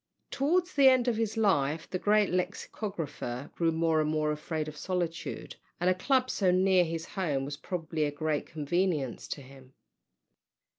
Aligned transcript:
Towards 0.31 0.73
the 0.73 0.87
end 0.89 1.07
of 1.07 1.15
his 1.17 1.37
life 1.37 1.87
the 1.87 1.99
great 1.99 2.31
lexicographer 2.31 3.51
grew 3.53 3.71
more 3.71 4.01
and 4.01 4.09
more 4.09 4.31
afraid 4.31 4.67
of 4.67 4.75
solitude, 4.75 5.57
and 5.79 5.91
a 5.91 5.93
club 5.93 6.31
so 6.31 6.49
near 6.49 6.83
his 6.83 7.05
home 7.05 7.45
was 7.45 7.55
probably 7.57 8.05
a 8.05 8.11
great 8.11 8.47
convenience 8.47 9.27
to 9.27 9.43
him. 9.43 9.75